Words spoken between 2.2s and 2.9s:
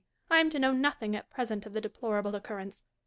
occurrence.